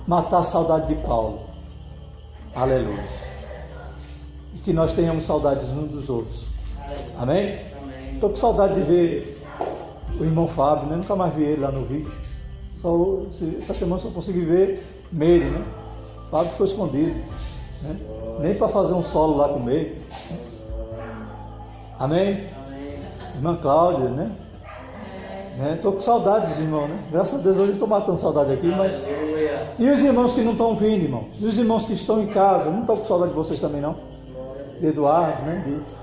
matar 0.07 0.39
a 0.39 0.43
saudade 0.43 0.87
de 0.87 0.95
Paulo. 1.05 1.39
Aleluia. 2.55 3.03
E 4.55 4.59
que 4.59 4.73
nós 4.73 4.91
tenhamos 4.91 5.25
saudades 5.25 5.69
uns 5.69 5.91
dos 5.91 6.09
outros. 6.09 6.45
Amém? 7.19 7.59
Estou 8.13 8.31
com 8.31 8.35
saudade 8.35 8.75
de 8.75 8.81
ver 8.81 9.38
o 10.19 10.23
irmão 10.23 10.47
Fábio, 10.47 10.87
né? 10.87 10.95
Nunca 10.95 11.15
mais 11.15 11.33
vi 11.33 11.43
ele 11.43 11.61
lá 11.61 11.71
no 11.71 11.83
vídeo. 11.85 12.11
Só, 12.81 12.95
essa 13.57 13.73
semana 13.73 14.01
só 14.01 14.09
consegui 14.09 14.41
ver 14.41 14.83
Meire, 15.11 15.45
né? 15.45 15.63
Fábio 16.29 16.51
ficou 16.51 16.65
escondido. 16.65 17.15
Né? 17.81 17.95
Nem 18.41 18.55
para 18.55 18.67
fazer 18.67 18.93
um 18.93 19.03
solo 19.03 19.37
lá 19.37 19.49
com 19.49 19.59
Meire. 19.59 19.95
Amém? 21.99 22.47
Amém? 22.67 22.99
Irmã 23.35 23.55
Cláudia, 23.61 24.09
né? 24.09 24.31
Estou 25.73 25.91
né? 25.91 25.97
com 25.97 26.01
saudade 26.01 26.47
dos 26.47 26.59
irmãos, 26.59 26.87
né? 26.87 26.97
Graças 27.11 27.39
a 27.39 27.43
Deus 27.43 27.57
hoje 27.57 27.73
estou 27.73 27.87
matando 27.87 28.17
saudade 28.17 28.53
aqui, 28.53 28.67
mas. 28.67 29.01
E 29.77 29.89
os 29.89 30.01
irmãos 30.01 30.33
que 30.33 30.41
não 30.41 30.53
estão 30.53 30.75
vindo, 30.75 31.03
irmão? 31.03 31.25
E 31.37 31.45
os 31.45 31.57
irmãos 31.57 31.85
que 31.85 31.93
estão 31.93 32.21
em 32.21 32.27
casa? 32.27 32.69
Não 32.69 32.81
estou 32.81 32.95
com 32.95 33.05
saudade 33.05 33.31
de 33.31 33.37
vocês 33.37 33.59
também, 33.59 33.81
não? 33.81 33.95
De 34.79 34.87
Eduardo, 34.87 35.41
né? 35.43 35.63
De... 35.65 35.99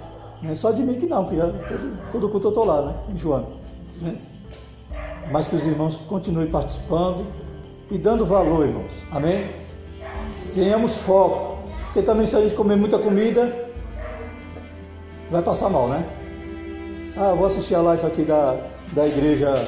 É 0.51 0.55
só 0.55 0.71
de 0.71 0.83
mim 0.83 0.95
que 0.95 1.07
não, 1.07 1.25
que 1.25 1.37
já 1.37 1.47
todo, 1.47 2.13
todo 2.13 2.29
culto 2.29 2.49
eu 2.49 2.51
estou 2.51 2.67
lá, 2.67 2.83
né? 2.83 2.95
Em 3.15 3.19
João. 3.19 3.56
Né? 4.01 4.17
Mas 5.31 5.49
que 5.49 5.57
os 5.57 5.67
irmãos 5.67 5.97
continuem 6.09 6.49
participando 6.49 7.25
e 7.91 7.99
dando 7.99 8.25
valor, 8.25 8.67
irmãos. 8.67 8.91
Amém? 9.11 9.47
Tenhamos 10.55 10.95
foco. 10.95 11.57
Porque 11.85 12.03
também 12.03 12.27
se 12.27 12.37
a 12.37 12.43
gente 12.43 12.55
comer 12.55 12.77
muita 12.77 12.99
comida, 12.99 13.53
vai 15.31 15.43
passar 15.43 15.69
mal, 15.71 15.89
né? 15.89 16.05
Ah, 17.17 17.33
vou 17.33 17.47
assistir 17.47 17.75
a 17.75 17.81
live 17.81 18.07
aqui 18.07 18.23
da, 18.23 18.57
da 18.93 19.07
igreja 19.07 19.67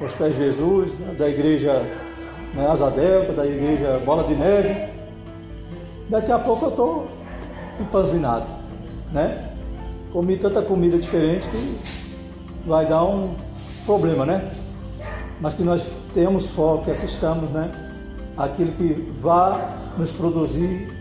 Os 0.00 0.12
Pés 0.12 0.36
de 0.36 0.44
Jesus, 0.44 0.92
né? 0.92 1.14
da 1.18 1.28
igreja 1.28 1.84
né, 2.54 2.66
Asa 2.68 2.90
Delta, 2.90 3.32
da 3.32 3.46
igreja 3.46 4.00
Bola 4.04 4.24
de 4.24 4.34
Neve. 4.34 4.92
Daqui 6.08 6.30
a 6.30 6.38
pouco 6.38 6.66
eu 6.66 6.70
estou 6.70 7.08
empanzinado, 7.80 8.46
né? 9.12 9.50
Comi 10.12 10.36
tanta 10.36 10.62
comida 10.62 10.96
diferente 10.96 11.46
que 11.48 11.78
vai 12.66 12.86
dar 12.86 13.04
um 13.04 13.34
problema, 13.88 14.26
né? 14.26 14.52
Mas 15.40 15.54
que 15.54 15.62
nós 15.62 15.82
temos 16.12 16.46
foco, 16.50 16.84
que 16.84 16.90
assistamos, 16.90 17.48
né? 17.50 17.72
Aquilo 18.36 18.70
que 18.72 18.92
vai 19.22 19.58
nos 19.96 20.10
produzir 20.12 20.92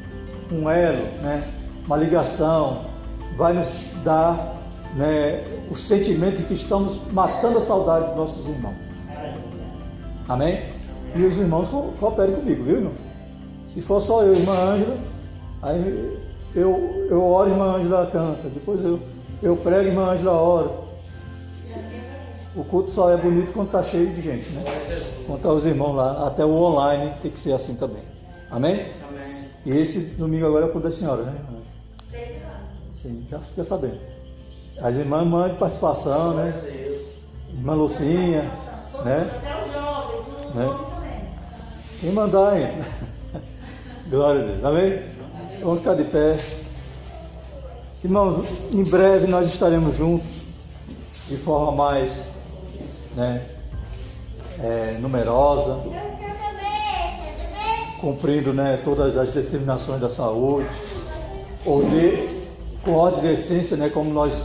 um 0.50 0.70
elo, 0.70 1.04
né? 1.22 1.44
Uma 1.86 1.98
ligação, 1.98 2.86
vai 3.38 3.52
nos 3.52 3.68
dar 4.06 4.56
né, 4.96 5.44
o 5.70 5.76
sentimento 5.76 6.38
de 6.38 6.44
que 6.44 6.54
estamos 6.54 6.98
matando 7.12 7.58
a 7.58 7.62
saudade 7.62 8.08
dos 8.08 8.16
nossos 8.16 8.48
irmãos. 8.48 8.78
Amém? 10.30 10.64
E 11.16 11.24
os 11.24 11.38
irmãos 11.38 11.68
cooperem 12.00 12.36
comigo, 12.36 12.64
viu, 12.64 12.76
irmão? 12.78 12.94
Se 13.68 13.82
for 13.82 14.02
só 14.02 14.24
eu 14.24 14.34
irmã 14.34 14.54
Ângela, 14.54 14.98
aí 15.62 16.20
eu, 16.56 17.08
eu 17.10 17.24
oro 17.24 17.50
e 17.50 17.52
irmã 17.52 17.76
Ângela 17.76 18.06
canta, 18.12 18.50
depois 18.54 18.84
eu, 18.84 19.00
eu 19.44 19.58
prego 19.58 19.90
irmã 19.90 20.12
Ângela 20.12 20.32
ora. 20.32 20.88
O 22.58 22.64
culto 22.64 22.90
só 22.90 23.12
é 23.12 23.18
bonito 23.18 23.54
quando 23.54 23.68
está 23.68 23.84
cheio 23.84 24.08
de 24.08 24.20
gente, 24.20 24.50
né? 24.50 24.64
Quando 25.28 25.38
está 25.38 25.54
os 25.54 25.64
irmãos 25.64 25.96
lá, 25.96 26.26
até 26.26 26.44
o 26.44 26.52
online 26.52 27.14
tem 27.22 27.30
que 27.30 27.40
ser 27.40 27.54
assim 27.54 27.76
também. 27.76 28.02
Amém? 28.50 28.74
Amém. 29.08 29.50
E 29.64 29.78
esse 29.78 30.00
domingo 30.18 30.48
agora 30.48 30.66
é 30.66 30.68
o 30.68 30.72
culto 30.72 30.90
da 30.90 30.96
senhora, 30.96 31.22
né? 31.22 31.36
Sim, 32.92 33.28
já 33.30 33.40
fica 33.40 33.64
sabendo. 33.64 34.00
As 34.82 34.96
irmãs 34.96 35.28
mandam 35.28 35.56
participação, 35.58 36.34
né? 36.34 36.52
Irmã 37.54 37.76
Lucinha, 37.76 38.42
né? 39.06 39.30
né? 40.56 40.78
Quem 42.00 42.12
mandar, 42.12 42.60
entra. 42.60 42.86
Glória 44.10 44.42
a 44.42 44.46
Deus. 44.46 44.64
Amém? 44.64 45.00
Vamos 45.62 45.80
ficar 45.80 45.94
de 45.94 46.06
pé. 46.06 46.40
Irmãos, 48.04 48.48
em 48.72 48.84
breve 48.84 49.28
nós 49.28 49.46
estaremos 49.46 49.96
juntos 49.96 50.28
de 51.28 51.38
forma 51.38 51.72
mais 51.72 52.37
né, 53.18 53.42
é, 54.64 54.98
numerosa, 55.02 55.84
cumprindo 58.00 58.54
né, 58.54 58.80
todas 58.86 59.18
as 59.18 59.32
determinações 59.32 60.00
da 60.00 60.08
saúde, 60.08 60.70
ou 61.66 61.84
de, 61.84 62.30
com 62.84 62.94
ordem 62.94 63.22
de 63.22 63.34
essência, 63.34 63.76
né, 63.76 63.90
como 63.90 64.14
nós 64.14 64.40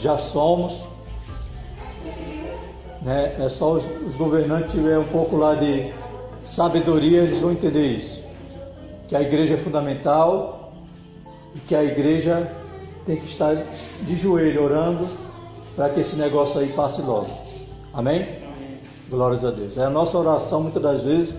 já 0.00 0.18
somos. 0.18 0.74
Né? 3.02 3.36
É 3.38 3.48
só 3.48 3.74
os, 3.74 3.84
os 4.06 4.16
governantes 4.16 4.72
tiverem 4.72 4.98
um 4.98 5.04
pouco 5.04 5.36
lá 5.36 5.54
de 5.54 5.92
sabedoria, 6.44 7.22
eles 7.22 7.38
vão 7.38 7.52
entender 7.52 7.86
isso. 7.86 8.24
Que 9.08 9.14
a 9.14 9.22
igreja 9.22 9.54
é 9.54 9.56
fundamental 9.56 10.72
e 11.54 11.60
que 11.60 11.76
a 11.76 11.84
igreja 11.84 12.50
tem 13.06 13.16
que 13.16 13.26
estar 13.26 13.54
de 14.02 14.16
joelho 14.16 14.64
orando 14.64 15.08
para 15.76 15.90
que 15.90 16.00
esse 16.00 16.16
negócio 16.16 16.58
aí 16.58 16.72
passe 16.72 17.00
logo. 17.02 17.45
Amém? 17.96 18.16
Amém? 18.16 18.78
Glórias 19.08 19.42
a 19.42 19.50
Deus. 19.50 19.78
É 19.78 19.84
a 19.84 19.90
nossa 19.90 20.18
oração 20.18 20.60
muitas 20.60 20.82
das 20.82 21.00
vezes 21.00 21.34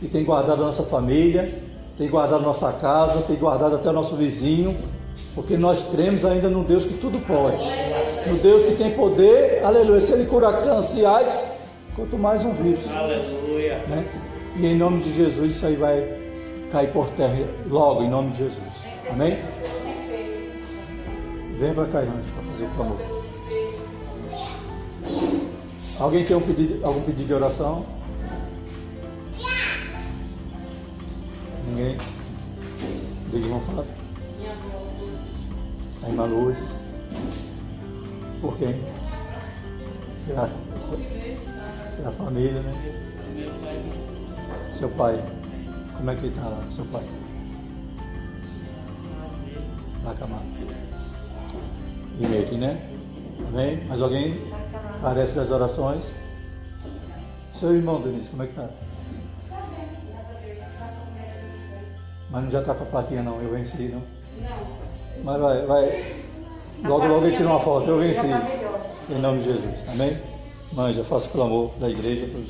que 0.00 0.08
tem 0.08 0.24
guardado 0.24 0.62
a 0.62 0.66
nossa 0.66 0.82
família, 0.82 1.52
tem 1.98 2.08
guardado 2.08 2.40
a 2.40 2.46
nossa 2.46 2.72
casa, 2.72 3.20
tem 3.22 3.36
guardado 3.36 3.76
até 3.76 3.90
o 3.90 3.92
nosso 3.92 4.16
vizinho, 4.16 4.74
porque 5.34 5.58
nós 5.58 5.82
cremos 5.82 6.24
ainda 6.24 6.48
no 6.48 6.64
Deus 6.64 6.84
que 6.86 6.94
tudo 6.94 7.18
pode. 7.26 7.62
No 8.26 8.38
Deus 8.38 8.64
que 8.64 8.74
tem 8.76 8.92
poder, 8.92 9.62
aleluia. 9.62 10.00
Se 10.00 10.12
Ele 10.12 10.24
cura 10.24 10.50
câncer 10.62 11.00
e 11.00 11.06
AIDS, 11.06 11.44
quanto 11.94 12.16
mais 12.16 12.42
um 12.42 12.54
vírus. 12.54 12.80
Aleluia. 12.90 13.76
Né? 13.88 14.06
E 14.56 14.66
em 14.66 14.76
nome 14.76 15.02
de 15.02 15.12
Jesus 15.12 15.56
isso 15.56 15.66
aí 15.66 15.76
vai 15.76 16.08
cair 16.72 16.90
por 16.90 17.06
terra 17.10 17.36
logo, 17.68 18.02
em 18.02 18.08
nome 18.08 18.30
de 18.30 18.38
Jesus. 18.38 18.58
Amém? 19.10 19.36
Vem 21.58 21.74
para 21.74 21.84
cá, 21.86 22.00
irmão, 22.00 22.16
para 22.34 22.52
fazer 22.52 22.64
o 22.64 22.68
favor. 22.70 23.27
Alguém 25.98 26.24
tem 26.24 26.36
um 26.36 26.40
pedido, 26.40 26.86
algum 26.86 27.02
pedido 27.02 27.26
de 27.26 27.34
oração? 27.34 27.84
Ninguém? 31.66 31.98
Diga, 33.32 33.44
irmão 33.44 33.60
Fábio. 33.60 33.84
A 36.04 36.08
irmã 36.08 36.24
Lourdes. 36.26 36.68
Por 38.40 38.56
quem? 38.58 38.80
Pela, 40.28 40.48
pela 41.96 42.12
família, 42.12 42.62
né? 42.62 42.74
Seu 44.72 44.90
pai. 44.90 45.20
Como 45.96 46.10
é 46.10 46.14
que 46.14 46.26
está 46.28 46.42
lá, 46.42 46.64
seu 46.70 46.84
pai? 46.84 47.02
Está 49.98 50.12
acamado. 50.12 50.44
E 52.20 52.26
meio 52.26 52.58
né? 52.58 52.80
Amém? 53.48 53.84
Mais 53.86 54.00
alguém 54.00 54.40
carece 55.00 55.34
das 55.34 55.50
orações? 55.50 56.04
Seu 57.52 57.74
irmão, 57.74 58.00
Denise, 58.00 58.28
como 58.30 58.42
é 58.42 58.46
que 58.46 58.52
está? 58.52 58.68
Mas 62.30 62.44
não 62.44 62.50
já 62.50 62.60
está 62.60 62.74
com 62.74 62.84
a 62.84 62.86
plaquinha 62.86 63.22
não, 63.22 63.40
eu 63.40 63.50
venci, 63.50 63.84
não? 63.84 64.02
Não. 64.48 64.78
Mas 65.24 65.40
vai, 65.40 65.66
vai. 65.66 66.16
Logo, 66.84 67.06
logo 67.06 67.26
ele 67.26 67.36
tira 67.36 67.48
uma 67.48 67.60
foto. 67.60 67.88
Eu 67.88 67.98
venci. 67.98 68.20
Tá 68.20 68.46
em 69.10 69.18
nome 69.18 69.40
de 69.40 69.46
Jesus. 69.46 69.88
Amém? 69.88 70.16
Mãe, 70.72 70.92
já 70.92 71.02
faço 71.04 71.28
pelo 71.30 71.44
amor 71.44 71.70
da 71.80 71.88
igreja, 71.88 72.26
por 72.26 72.44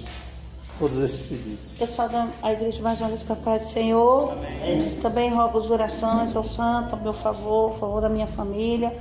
todos 0.78 0.98
esses 1.02 1.26
pedidos. 1.26 1.70
Pessoal 1.78 2.08
da 2.08 2.52
igreja 2.52 2.82
mais 2.82 3.00
uma 3.00 3.08
vez 3.08 3.22
com 3.22 3.32
a 3.32 3.36
paz 3.36 3.62
do 3.62 3.68
Senhor. 3.68 4.32
Amém. 4.32 4.98
Também 5.00 5.30
rogo 5.30 5.58
as 5.58 5.70
orações 5.70 6.34
ao 6.34 6.44
santo, 6.44 6.96
a 6.96 6.98
meu 6.98 7.12
favor, 7.12 7.76
a 7.76 7.78
favor 7.78 8.00
da 8.00 8.08
minha 8.08 8.26
família. 8.26 8.92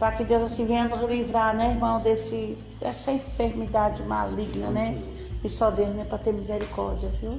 Para 0.00 0.12
que 0.12 0.24
Deus 0.24 0.50
assim 0.50 0.64
venha 0.64 0.88
nos 0.88 1.10
livrar, 1.10 1.54
né, 1.54 1.72
irmão, 1.72 2.00
desse, 2.00 2.56
dessa 2.80 3.12
enfermidade 3.12 4.02
maligna, 4.04 4.70
né? 4.70 4.98
E 5.44 5.50
só 5.50 5.70
Deus, 5.70 5.90
né, 5.90 6.06
para 6.08 6.16
ter 6.16 6.32
misericórdia, 6.32 7.06
viu? 7.20 7.38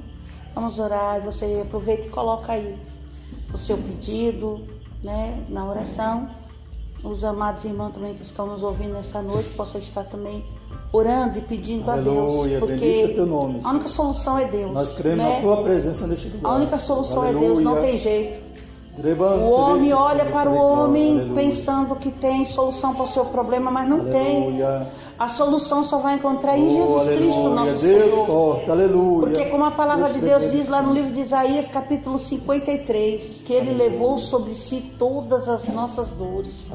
Vamos 0.54 0.78
orar 0.78 1.18
e 1.18 1.20
você 1.22 1.60
aproveita 1.60 2.06
e 2.06 2.10
coloca 2.10 2.52
aí 2.52 2.78
o 3.52 3.58
seu 3.58 3.76
pedido, 3.76 4.60
né, 5.02 5.44
na 5.48 5.68
oração. 5.68 6.28
Os 7.02 7.24
amados 7.24 7.64
irmãos 7.64 7.94
também 7.94 8.14
que 8.14 8.22
estão 8.22 8.46
nos 8.46 8.62
ouvindo 8.62 8.92
nessa 8.92 9.20
noite 9.20 9.48
possam 9.56 9.80
estar 9.80 10.04
também 10.04 10.44
orando 10.92 11.38
e 11.38 11.40
pedindo 11.40 11.90
Aleluia, 11.90 12.58
a 12.58 12.60
Deus. 12.60 12.70
Porque 12.70 12.84
é 12.84 13.08
teu 13.08 13.26
nome, 13.26 13.60
a 13.64 13.70
única 13.70 13.88
solução 13.88 14.38
é 14.38 14.44
Deus. 14.44 14.72
Nós 14.72 14.92
cremos 14.92 15.18
né? 15.18 15.34
na 15.34 15.40
tua 15.40 15.64
presença 15.64 16.06
neste 16.06 16.28
lugar. 16.28 16.52
A 16.52 16.54
única 16.54 16.78
solução 16.78 17.22
Aleluia. 17.22 17.44
é 17.44 17.48
Deus, 17.48 17.62
não 17.64 17.80
tem 17.80 17.98
jeito. 17.98 18.51
O 18.94 19.50
homem 19.50 19.92
olha 19.94 20.26
para 20.26 20.50
o 20.50 20.54
homem 20.54 21.32
pensando 21.34 21.96
que 21.96 22.10
tem 22.10 22.44
solução 22.44 22.94
para 22.94 23.04
o 23.04 23.08
seu 23.08 23.24
problema, 23.24 23.70
mas 23.70 23.88
não 23.88 24.04
tem. 24.04 24.60
A 25.18 25.28
solução 25.28 25.82
só 25.84 25.98
vai 25.98 26.16
encontrar 26.16 26.58
em 26.58 26.68
Jesus 26.68 27.02
oh, 27.02 27.16
Cristo, 27.16 27.48
nosso 27.50 27.78
Deus 27.78 28.10
Senhor. 28.10 28.26
Forte, 28.26 28.70
aleluia. 28.70 29.20
Porque 29.20 29.44
como 29.46 29.64
a 29.64 29.70
palavra 29.70 30.08
Deus 30.08 30.14
de 30.14 30.20
Deus 30.20 30.52
diz 30.52 30.68
lá 30.68 30.82
no 30.82 30.92
livro 30.92 31.12
de 31.12 31.20
Isaías, 31.20 31.68
capítulo 31.68 32.18
53, 32.18 33.42
que 33.46 33.52
ele 33.52 33.70
aleluia. 33.70 33.90
levou 33.90 34.18
sobre 34.18 34.54
si 34.54 34.92
todas 34.98 35.48
as 35.48 35.68
nossas 35.68 36.10
dores. 36.10 36.66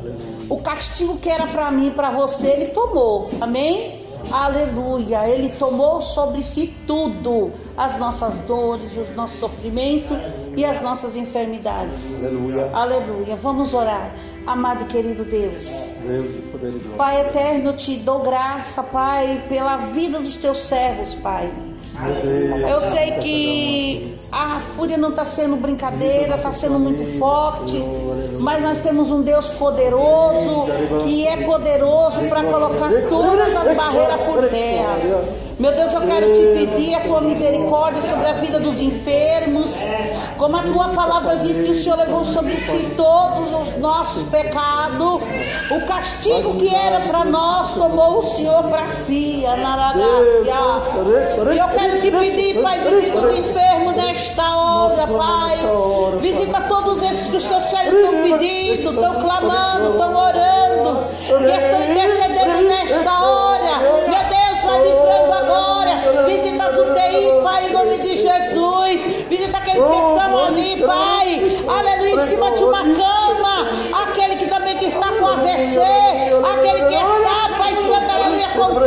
O 0.49 0.57
castigo 0.61 1.17
que 1.17 1.29
era 1.29 1.45
para 1.47 1.69
mim, 1.71 1.91
para 1.91 2.09
você, 2.09 2.47
ele 2.47 2.67
tomou. 2.67 3.29
Amém? 3.41 4.01
Aleluia. 4.31 5.27
Ele 5.27 5.49
tomou 5.49 6.01
sobre 6.01 6.43
si 6.43 6.73
tudo, 6.87 7.51
as 7.77 7.97
nossas 7.99 8.41
dores, 8.41 8.95
os 8.97 9.15
nossos 9.15 9.39
sofrimentos 9.39 10.17
e 10.57 10.65
as 10.65 10.81
nossas 10.81 11.15
enfermidades. 11.15 12.15
Aleluia. 12.17 12.69
Aleluia. 12.73 13.35
Vamos 13.35 13.73
orar. 13.75 14.11
Amado 14.47 14.83
e 14.83 14.85
querido 14.87 15.23
Deus. 15.23 15.91
Deus. 16.01 16.81
Pai 16.97 17.21
eterno, 17.21 17.73
te 17.73 17.97
dou 17.97 18.23
graça, 18.23 18.81
Pai, 18.81 19.43
pela 19.47 19.77
vida 19.77 20.19
dos 20.19 20.35
teus 20.37 20.61
servos, 20.61 21.13
Pai. 21.15 21.51
Eu 22.69 22.81
sei 22.91 23.11
que 23.19 24.15
a 24.31 24.59
fúria 24.75 24.97
não 24.97 25.09
está 25.09 25.25
sendo 25.25 25.55
brincadeira, 25.55 26.35
está 26.35 26.51
sendo 26.51 26.79
muito 26.79 27.03
forte, 27.17 27.83
mas 28.39 28.61
nós 28.61 28.79
temos 28.79 29.11
um 29.11 29.21
Deus 29.21 29.47
poderoso, 29.51 30.65
que 31.03 31.27
é 31.27 31.37
poderoso 31.37 32.21
para 32.29 32.43
colocar 32.43 32.89
todas 33.09 33.55
as 33.55 33.75
barreiras 33.75 34.21
por 34.21 34.47
terra. 34.49 34.97
Meu 35.59 35.71
Deus, 35.71 35.91
eu 35.91 36.01
quero 36.01 36.31
te 36.33 36.39
pedir 36.53 36.93
a 36.93 36.99
tua 36.99 37.19
misericórdia 37.19 37.99
sobre 38.03 38.27
a 38.27 38.33
vida 38.33 38.59
dos 38.59 38.79
enfermos, 38.79 39.73
como 40.37 40.55
a 40.55 40.61
tua 40.61 40.89
palavra 40.89 41.37
diz 41.37 41.57
que 41.57 41.71
o 41.71 41.83
Senhor 41.83 41.97
levou 41.97 42.25
sobre 42.25 42.55
si 42.57 42.93
todos 42.95 43.67
os 43.67 43.77
nossos 43.79 44.29
pecados, 44.29 45.19
o 45.71 45.85
castigo 45.87 46.53
que 46.57 46.75
era 46.75 46.99
para 46.99 47.25
nós 47.25 47.73
tomou 47.73 48.19
o 48.19 48.23
Senhor 48.23 48.65
para 48.65 48.87
si, 48.87 49.45
Eu 49.45 49.55
quero 51.73 52.01
te 52.01 52.11
pedir, 52.11 52.61
Pai, 52.61 52.79
visita 52.79 53.17
os 53.17 53.39
enfermos 53.39 53.95
nesta 53.95 54.55
hora, 54.55 55.07
Pai. 55.07 55.57
Visita 56.21 56.61
todos 56.67 57.01
esses 57.01 57.31
que 57.31 57.37
os 57.37 57.43
teus 57.43 57.65
filhos 57.65 57.93
estão 57.93 58.13
pedindo, 58.21 58.91
estão 58.91 59.21
clamando, 59.21 59.91
estão 59.91 60.15
orando, 60.15 61.03
que 61.25 61.33
estão 61.33 61.83
intercedendo 61.89 62.69
nesta 62.69 63.21
hora. 63.21 63.79
Meu 64.07 64.23
Deus, 64.29 64.63
vai 64.63 64.83
livrando 64.83 65.26
agora. 65.57 66.25
Visita 66.27 66.63
as 66.63 66.77
UTI, 66.77 67.41
Pai, 67.43 67.67
em 67.67 67.73
nome 67.73 67.97
de 67.99 68.17
Jesus. 68.17 69.01
Visita 69.27 69.57
aqueles 69.57 69.83
que 69.83 69.95
estão 69.95 70.45
ali, 70.45 70.83
Pai. 70.83 71.61
Aleluia, 71.67 72.23
em 72.23 72.27
cima 72.27 72.51
de 72.51 72.63
uma 72.63 72.81
cama. 72.81 73.67
Aquele 74.03 74.35
que 74.35 74.47
também 74.47 74.77
que 74.77 74.85
está 74.85 75.07
com 75.11 75.25
AVC. 75.25 75.79
Aquele 76.53 76.85
que 76.87 76.95
está, 76.95 77.57
Pai 77.57 77.75
Santo, 77.75 78.11
aleluia, 78.11 78.47
com 78.49 78.79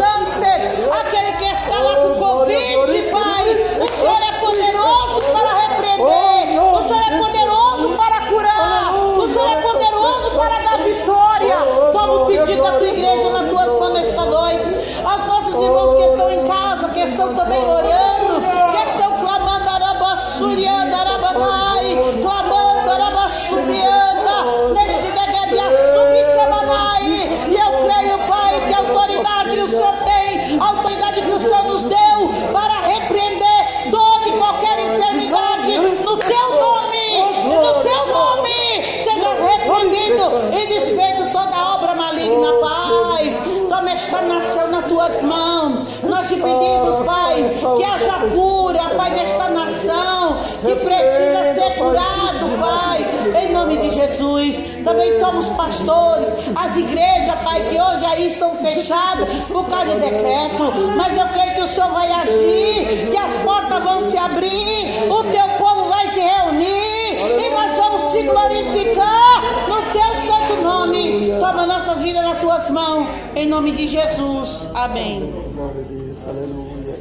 te 46.30 46.36
pedimos, 46.36 47.04
Pai, 47.04 47.44
que 47.76 47.84
haja 47.84 48.18
cura, 48.32 48.82
Pai, 48.96 49.10
nesta 49.10 49.48
nação 49.48 50.36
que 50.60 50.74
precisa 50.76 51.54
ser 51.54 51.74
curado, 51.76 52.58
Pai, 52.60 53.04
em 53.42 53.52
nome 53.52 53.78
de 53.78 53.90
Jesus. 53.90 54.84
Também 54.84 55.18
toma 55.18 55.40
os 55.40 55.48
pastores, 55.50 56.28
as 56.54 56.76
igrejas, 56.76 57.42
Pai, 57.42 57.60
que 57.68 57.80
hoje 57.80 58.04
aí 58.04 58.26
estão 58.28 58.54
fechadas 58.54 59.28
por 59.48 59.68
causa 59.68 59.86
de 59.86 60.00
decreto. 60.00 60.72
Mas 60.96 61.18
eu 61.18 61.26
creio 61.28 61.54
que 61.54 61.62
o 61.62 61.68
Senhor 61.68 61.90
vai 61.90 62.12
agir, 62.12 63.10
que 63.10 63.16
as 63.16 63.34
portas 63.42 63.82
vão 63.82 64.08
se 64.08 64.16
abrir, 64.16 65.10
o 65.10 65.24
teu 65.24 65.48
povo 65.58 65.88
vai 65.88 66.08
se 66.10 66.20
reunir 66.20 67.00
e 67.44 67.50
nós 67.50 67.76
vamos 67.76 68.12
te 68.12 68.22
glorificar 68.22 69.42
no 69.68 69.82
teu 69.92 70.30
santo 70.30 70.62
nome. 70.62 71.34
Toma 71.40 71.66
nossas 71.66 71.98
vidas 71.98 72.22
nas 72.22 72.40
tuas 72.40 72.70
mãos, 72.70 73.08
em 73.34 73.46
nome 73.46 73.72
de 73.72 73.88
Jesus. 73.88 74.70
Amém. 74.74 75.99
Aleluia. 76.30 76.96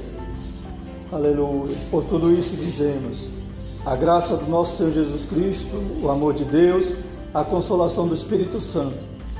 Aleluia. 1.11 1.75
Por 1.91 2.03
tudo 2.05 2.33
isso 2.33 2.55
dizemos: 2.55 3.27
a 3.85 3.95
graça 3.95 4.35
do 4.35 4.49
nosso 4.49 4.77
Senhor 4.77 4.91
Jesus 4.91 5.25
Cristo, 5.25 5.75
o 6.01 6.09
amor 6.09 6.33
de 6.33 6.43
Deus, 6.45 6.93
a 7.33 7.43
consolação 7.43 8.07
do 8.07 8.13
Espírito 8.15 8.59
Santo 8.59 8.95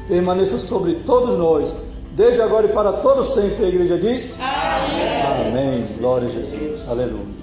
permaneça 0.08 0.58
sobre 0.58 0.95
todos 1.06 1.38
nós, 1.38 1.78
desde 2.15 2.41
agora 2.41 2.67
e 2.67 2.73
para 2.73 2.93
todos 2.93 3.34
sempre. 3.34 3.65
A 3.65 3.67
igreja 3.67 3.97
diz: 3.97 4.36
Amém. 4.39 5.47
Amém. 5.49 5.86
Glória 5.97 6.28
a 6.28 6.32
Jesus. 6.32 6.88
Aleluia. 6.88 7.38